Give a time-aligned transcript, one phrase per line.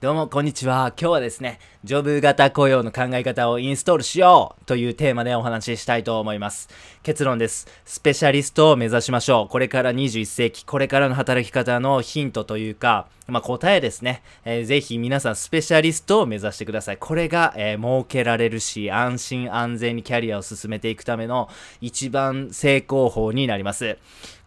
[0.00, 0.94] どうも、こんにちは。
[0.98, 6.70] 今日はですね、ジョブ型雇用の考え方をインストールしようというテーマでお話ししたいと思います。
[7.02, 7.68] 結論です。
[7.84, 9.48] スペシャリストを目指しましょう。
[9.52, 16.96] これから21世紀、これからの働き方のヒントというか、まあ、答えですね、えー、ぜひ皆さんスペシャリストを目指してください。
[16.96, 21.50] これが、えー、設けられるし、安心安全にキャリアを進めていくための
[21.82, 23.98] 一番成功法になります。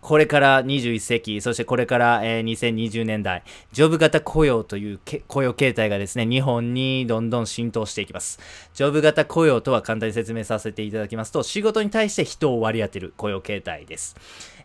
[0.04, 3.42] これから21世紀、そしてこれから、えー、2020年代、
[3.72, 5.00] ジョブ型雇用という
[5.30, 8.38] 雇用形態がですね、日本にどんどん浸透していきます。
[8.74, 14.18] ジョブ型雇用とは簡単に説明させていただきますと、仕事に対して人を割り当てる雇用形態です。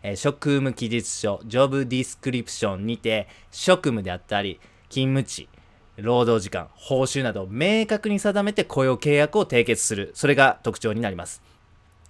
[0.03, 5.47] えー、職務記述書、ジョブディスクリプションにて、職務であったり、勤務地、
[5.95, 10.11] 労働時間、報酬など明確に定めて雇用契約を締結する。
[10.15, 11.41] それが特徴になります。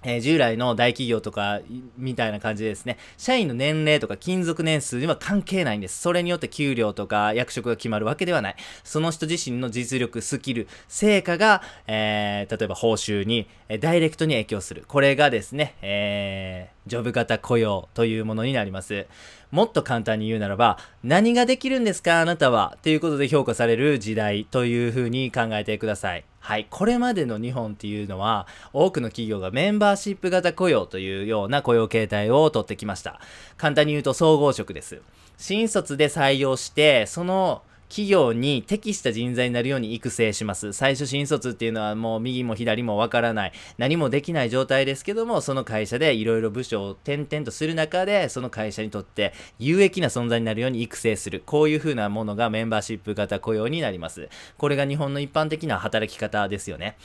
[0.03, 1.59] え、従来の大企業とか
[1.97, 5.99] みたいな感じでですね、社員の年齢とか勤続年数には関係ないんです。
[5.99, 8.55] それによって給料とか役職が決まるわけではない。
[8.85, 14.85] その人自身の実力、スキル、成果が、えー、例えば報酬に、えダイレクトに影響する。
[14.87, 19.05] これがですね、えー、ジョブ型雇用というものになります。
[19.51, 26.23] もっと簡単に言うならば、何ができるんですかあなたはということで評価される時代というふうに考えてください。
[26.39, 26.67] はい。
[26.69, 33.19] これまでの日本っていうのは、多くの企業がメンバーシップ型雇用というような雇用形態を取ってきました。
[33.57, 35.01] 簡単に言うと総合職です。
[35.37, 40.73] 新卒で採用して、その企業に適した人材になるように育成します。
[40.73, 51.41] 最初新卒っていうのはもう右も左もわからない、何もできない状態ですけども、その会社でいろいろ部署を転々とする中で、その会社にとって有益な存在になるように育成する。
[51.45, 54.29] こういう風なものがメンバーシップ型雇用になります。
[54.57, 56.95] これが日本の一般的な働き方ですよね。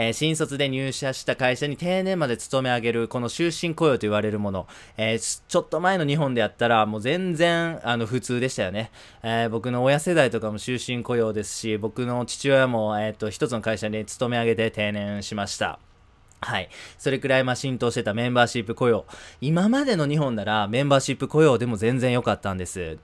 [0.00, 8.92] えー、新卒で入社した会社に定年まで勤め上げる、この終身雇用と言われるもの、えー、ちょっと前の日本であったら、もう全然、あの、普通でしたよね。
[9.24, 15.78] えー、僕の親世代代とかも終身雇用ですし、僕の父親も、えっ、と、一つの会社に勤め上げて定年しました。
[16.40, 16.68] はい。
[16.98, 19.06] それくらいま浸透してたメンバーシップ雇用。
[19.40, 22.98] 今までの日本ならメンバーシップ雇用でも全然良かったんです。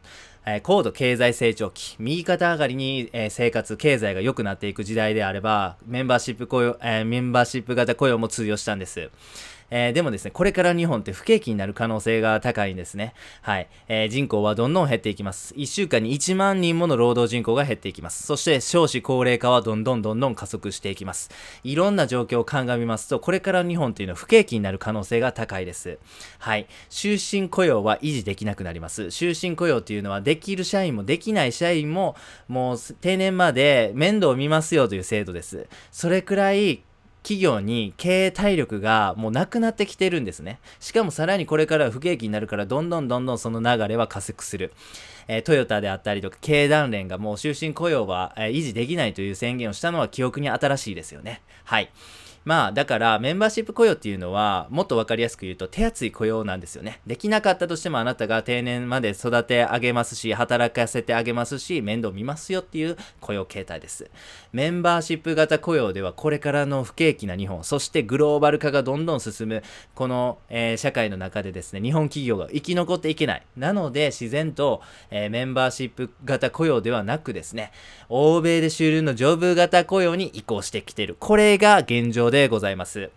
[0.46, 9.10] えー、高度経済成長期、右肩上がりに、えー、生活、経済が良くなっていく時代であれば、メンバーシップ雇用、えー、メンバーシップ型雇用も通用したんです。
[9.76, 13.12] えー、でもですね、これから日本って不景気になる可能性が高いんですね。
[13.42, 13.68] はい。
[13.88, 15.52] えー、人口はどんどん減っていきます。
[15.54, 18.22] 1週間に1万人もの労働人口が減っていきます。
[18.24, 21.28] そして少子高齢化はどんどんどんどん加速していきます。
[21.64, 25.98] いろんな状況を鑑みますと、これから日本っていうのは不景気になる可能性が高いです。
[26.38, 26.68] はい。
[26.88, 29.10] 終身雇用は維持できなくなります。
[29.10, 32.14] 終身雇用っていうのはできる社員もできない社員も
[32.46, 35.66] もう定年まで面倒を見ますよという制度です。
[35.90, 36.84] それくらい
[37.24, 40.60] 企業に経営体力がもうなくなってきてるんですね。
[40.78, 44.72] しかもさらにこれから不景気になるからどんどんどんどんその流れは加速する。
[45.26, 51.40] えー、トヨタであったりとか経団連がもう終身雇用は、えー、維持できないという宣言をしたのは記憶に新しいですよね。
[51.64, 51.90] はい。
[52.44, 57.00] まあ、だからメンバーシップ雇用っていうのは、もっとわかりやすく言うと手厚い雇用なんですよね。
[57.06, 64.10] できなかったとしてもあなたが定年まで育て上げますし、働かせてあげますし、面倒見ますよっていう雇用形態です。
[64.52, 69.62] メンバーシップ型雇用ではこれからの不景気な日本、そしてグローバル化がどんどん進む、
[69.94, 73.42] この、えー、社会の中でですね、日本企業が生き残っていけない。
[73.56, 77.72] なので、自然と、えー、メンバーシップ型雇用ではなくですね、
[78.10, 81.16] 欧米で主流のジョブ型雇用に移行してきている。
[81.18, 83.10] これが現状ででございます。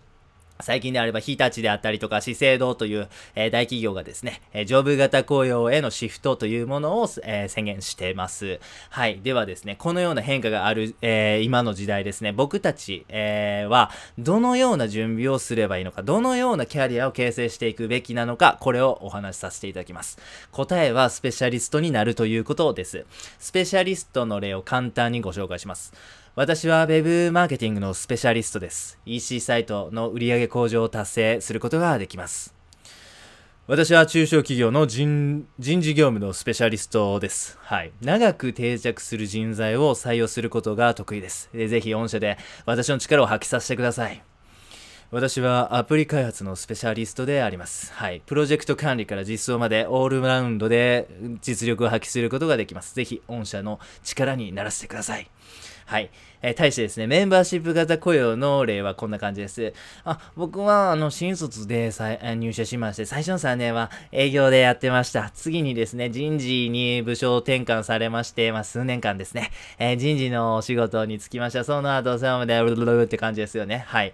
[0.59, 8.59] 最近であれば、日立であったりとか、資生堂という、え、大企業がですね、え、ジョブ型雇用へのシフトというものを、え、宣言しています。
[8.89, 9.19] はい。
[9.21, 20.17] ではですね、このような変化がある、え今の時代ですね、僕たち、えは、どのような準備をすればいいのか、どのようなキャリアを形成していくべきなのか、これをお話しさせていただきます。
[20.51, 23.05] 答えは、スペシャリストになるということです。
[23.37, 25.93] スペシャリストの例を簡単にご紹介します。
[26.37, 28.99] 私は Web マーケティングのスペシャリストです。
[29.07, 32.53] EC サイトの売上向上を達成することができます。
[33.65, 37.57] 私は中小企業の人人事業務のスペシャリストです。
[37.59, 37.91] はい。
[38.01, 41.49] 長く定着する人材を採用することが得意です。
[41.51, 42.37] ぜひ御社で
[42.67, 44.21] 私の力を発揮させてください。
[45.09, 47.91] 私はアプリ開発のスペシャリストであります。
[47.93, 48.21] はい。
[48.23, 51.07] プロジェクト管理から実装までオールラウンドで
[51.41, 52.93] 実力を発揮することができます。
[52.93, 55.31] ぜひ御社の力にならせてください。
[55.87, 56.11] はい。
[56.41, 59.73] えー、対してですね、メンバーシップ型雇用の例はこんな感じです。
[60.03, 61.91] あ、僕は、あの、新卒で
[62.35, 65.31] 入社しまして、最初の3年は営業でやってました。
[65.33, 71.63] 次にですね、人事に部署転換されまして、まあ、数年間ですね、えー、人事のお仕事に就きました。
[71.63, 73.85] その後、そのまで、ルルルって感じですよね。
[73.87, 74.13] はい。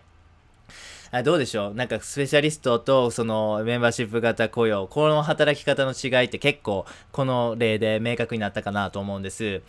[1.15, 1.74] あどうでしょう？
[1.75, 9.62] なんかスペシャリストとそのメンバーシップ型雇用、この働き方の違いって結構この例で明確になったかなと思うんです。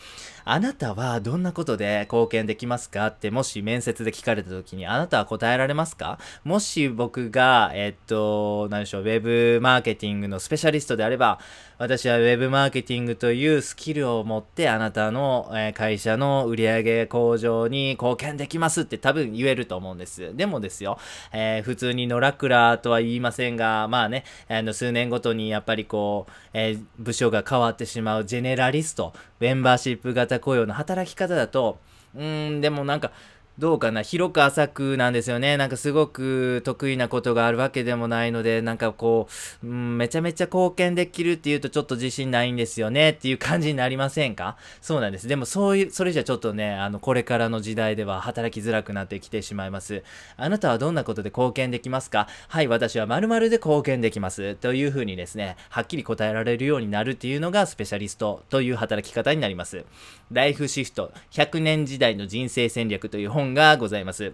[0.46, 6.19] あなたはどんなことで貢献できますかって、もし面接で聞かれた時に、あなたは答えられますか？
[6.44, 11.40] もし僕が、えっと、何でしょう、ウェブマーケティングのスペシャリストであれば、
[11.76, 20.35] 私はウェブマーケティングというスキルを持ってあなたの、会社の売上向上に貢献できますって多分言えると思うんです。
[20.35, 20.99] でもですよ、
[21.35, 31.79] えー、普通に野良クラとは言いませんが、まあね、あの数年ごとにやっぱりこう、えー、部署が変わってしまうジェネラリスト、メンバーシップ型雇用の働き方だと、
[32.15, 33.11] うーん、でもなんか、
[33.59, 35.56] どうかな広く浅くなんですよね。
[35.56, 39.29] なんかすごく得意なことがあるわけでもないので、なんかこ
[39.62, 44.56] う、うん、めちゃめちゃ貢献できるっていうとちょっと自信ないんですよねっていう感じになりませんか？
[44.81, 45.29] そうなんです。
[45.29, 50.03] でもそういう、それじゃちょっとね、あの、これからの時代では働きづらくなってきてしまいます。
[50.37, 52.27] あなたはどんなことで貢献できますか？
[52.49, 54.57] はい、私は〇〇で貢献できます。
[54.57, 59.85] というふうにですね、はっきり答えられるようになるっていうのがスペシャリストという働き方になります。
[60.33, 64.32] ライフシフト100年時代の人生戦略という本本がございます。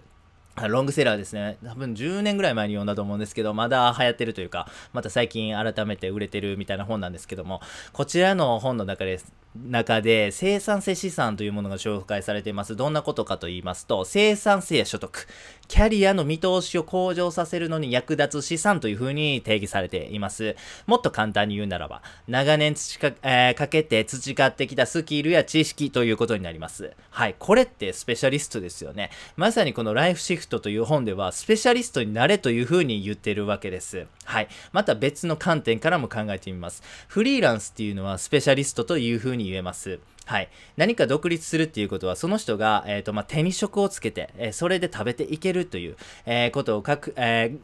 [0.69, 1.57] ロングセラーですね。
[1.65, 7.61] 多分10年ぐらい前に読んだと思うんですけど、まだ流行ってるというか、また最近改めて売れてるみたいな本なんですけども、
[7.91, 9.33] こちらの本の中です。
[9.55, 12.77] 中で生産性資産というものが紹介されています。
[12.77, 15.27] どんなことかと言いますと、生産性や所得、
[15.67, 20.55] キャリアの見通しを向上させるのに役立つ資産というふうに定義されています。
[20.85, 26.93] もっと簡単に言うならば、長年培か,、えー、かけて培ってきたスキルや知識ということになります。
[27.09, 27.35] はい。
[27.37, 29.11] これってスペシャリストですよね。
[29.35, 34.07] まさにこのライフシフトという本では、スペシャリストになれというふうに言ってるわけです。
[34.23, 34.47] はい。
[34.71, 36.83] また別の観点からも考えてみます。
[37.09, 39.99] フリーランスっていうのはスペシャリストというふうにに言えます。
[40.25, 40.49] はい。
[40.77, 47.57] 何か独立するっていうことは、その人が、えっ、ー、と、まあ、手に職をつけて、えー、それで食べていけるという、えー、ことを書く、え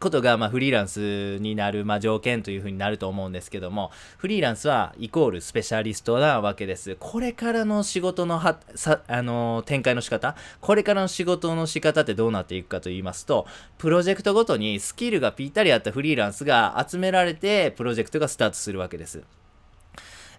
[0.00, 6.96] ことが、ま、フリーランスになる、まあ、条件というふうになると思うんですけども、フリーランスはイコールスペシャリストなわけです。
[7.00, 13.46] これからの仕事のは、さ、あのー、展開の仕方、これからの仕事の仕方ってどうなっていくかと言いますと、
[13.78, 19.22] プロジェクトごとにスキルがぴったり合ったフリーランスが集められて、プロジェクトがスタートするわけです。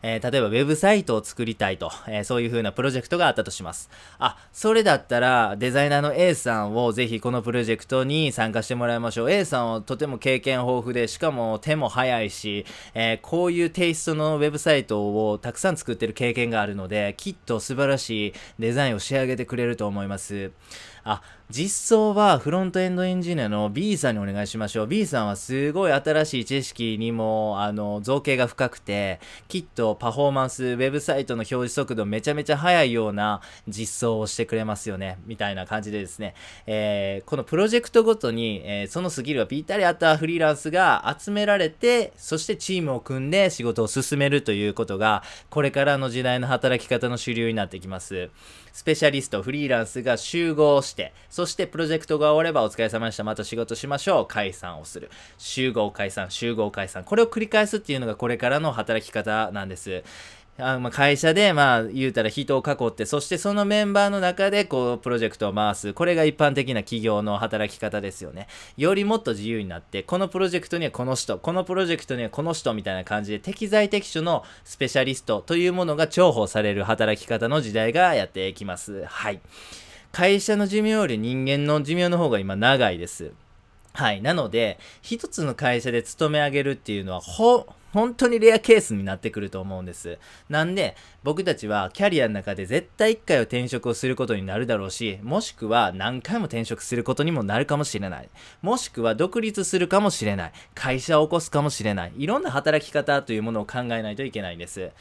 [0.01, 3.89] えー、例えばウェブサイトを作りたいと、えー、そういう風なプロジェクトがあったとします。
[4.17, 9.31] あ、それだったらデザイナーの A さんをぜひこのプロジェクトに参加してもらいましょう。
[9.31, 20.51] A さんはとても経験豊富で、しかも手も早いし、えー、こういうテイストのウェブサイトをたくさん作ってる経験があるので、きっと素晴らしいデザインを仕上げてくれると思います。
[21.03, 24.87] あ、実装はフロントエンドエンジニアの B さんにお願いしましょう。
[24.87, 35.17] B さんはすごい新しい知識にも、あの、造形が深くて、きっとパフォーマンス、ウェブサイトの表示速度めちゃめちゃ速いような実装をしてくれますよね。
[35.25, 36.35] みたいな感じでですね、
[36.67, 48.29] えー、このプロジェクトごとに、えー、そのスキルがぴったりあったフリーランスが集められて、そしてチームを組んで仕事を進めるということが、これからの時代の働き方の主流になってきます。
[48.71, 53.23] スペシャリスト、フリーランスが集合して、そしてプロジェクトが終わればお疲れ様でした。
[53.23, 54.25] また仕事しましょう。
[54.27, 55.09] 解散をする。
[55.37, 57.05] 集合解散、集合解散。
[57.05, 60.03] これを繰り返すっていうのがこれからの働き方なんです。
[60.57, 65.93] あまあ、会社で、まあ、言うたら人を囲って、そしてそのメンバーの中で、こう、プロジェクトを回す。
[65.93, 68.47] これが一般的な企業の働き方ですよね。
[68.75, 79.05] よりもっと自由になって、このプロジェクトにはこの人、このプロジェクトにはこの人みたいな感じで、適材適所のスペシャリストというものが重宝される働き方の時代がやってきます。
[79.05, 79.39] はい。
[80.11, 83.31] 会社の寿命より人間の寿命の方が今長いです。
[83.93, 84.21] はい。
[84.21, 90.17] なので、一つの会社で勤め上げるっていうのは、ほ、本当にレアケースになってくると思うんです。
[90.49, 98.29] なんで、僕たちはキャリアの中で絶対1回は転職をすることになるだろうし、もしくは何回も転職することにもなるかもしれない。
[98.61, 100.51] もしくは独立するかもしれない。
[100.75, 102.13] 会社を起こすかもしれない。
[102.17, 104.91] いろんな働き方というものを考えないといけないんです。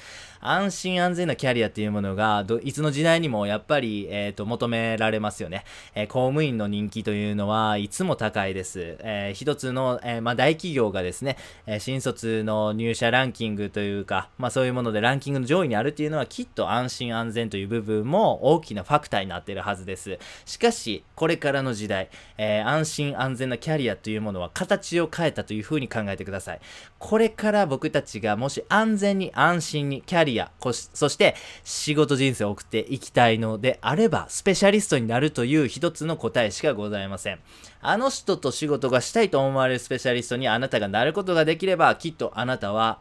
[0.40, 5.64] 安心安全なキャリアっていうものが、いつの時代にもやっぱり、えっ、ー、と、求められますよね。
[5.95, 8.97] えー、公務員の人気というのはいつも高いです。
[9.00, 20.18] えー、一つの、えまあ、大企業がですね、え新卒の入社ランキングというか、まあそういうものでランキングの上位にあるっていうのはきっと安心安全という部分も大きなファクターになっているはずです。
[20.47, 22.08] しかし、これからの時代、
[22.38, 26.61] えー、安心安全なキャリアというものは形を変えたというふうに考えてください。
[26.99, 30.73] これから僕たちがもし安全に安心にキャリア、そ
[31.08, 37.40] して仕事人生を送っていきたいのであれば、スペシャリストになるという一つの答えしかございません。
[37.80, 42.99] あの人と仕事がしたいと思われるスペシャリストにあなたがなることができれば、きっとあなたは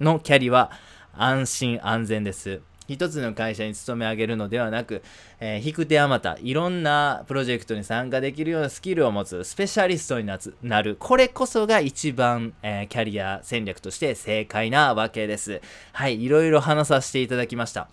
[0.00, 0.70] のキャリは
[1.14, 2.60] 安心安全です。
[2.88, 5.02] 一つの会社に勤め上げるのではなく、
[5.40, 10.96] えー、引く手あまた、いろんなプロジェクトに参加できるようなスキルを持つスペシャリストにななる。
[10.98, 15.60] これこそが一番、えー、キャリア戦略として正解なわけです。
[15.92, 17.88] はい、いろいろ話させていただきました。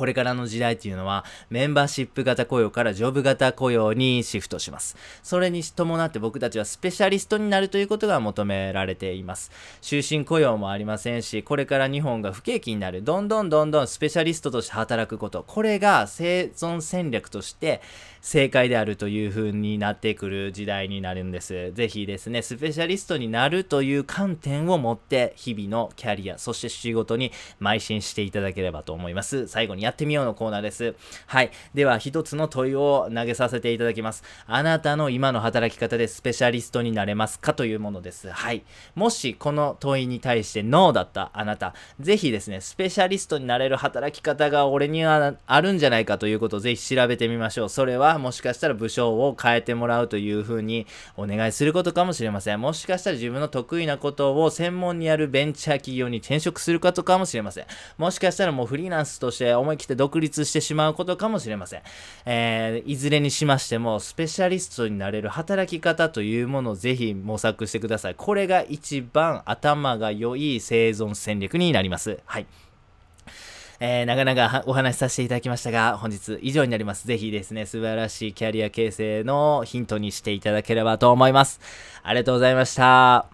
[0.00, 4.96] これからの時代っていうのはメンバーシップ型雇用からジョブ型雇用にシフトします。
[5.22, 9.50] それに伴って僕たちはスペシャリストになるということが求められています。
[9.82, 13.02] 終身雇用もありませんし、これから日本が不景気になる。
[13.02, 15.44] どんどんどんどんスペシャリストとして働くこと。
[15.46, 17.82] これが生存戦略として
[18.22, 21.72] 正解であるという風になってくる時代になるんです。
[21.72, 29.46] ぜひですね、スペシャリストになるという観点を持って日々のキャリア、そして仕事に邁進していただければと思います。
[29.46, 30.94] 最後にやってみようのコーナーです。
[31.26, 31.50] はい。
[31.74, 34.22] では、一つの問いを投げさせていただきます。
[34.46, 37.54] あなたの今の働き方でスペシャリストになれますか？
[37.54, 38.30] というものです。
[38.30, 38.62] はい。
[38.94, 47.68] もしこの問いに対してノーだったあなた、ぜひですね、スペシャリストになれる働き方が俺にはあるんじゃないかということをぜひ調べてみましょう。
[47.68, 52.60] それはもしかしたら部署を変えてもらうという風にお願いすることかもしれません。
[52.60, 57.64] もしかしたら自分の得意なことを専門にやるベンチャー企業に転職することかもしれません。
[57.98, 61.82] もしかしたらもうフリーランスとして思いって独立してしまうことかもしれません。
[62.26, 68.14] えー、いずれにしましても、スペシャリストになれる働き方というものをぜひ模索してください。
[68.14, 72.18] これが一番頭が良い生存戦略になります。
[72.24, 72.46] はい。
[73.82, 77.06] えー、なかなかお話しさせていただきましたが、本日以上になります。
[77.06, 81.60] ぜひですね、素晴らしいキャリア形成のヒントにしていただければと思います。
[82.02, 83.26] ありがとうございました。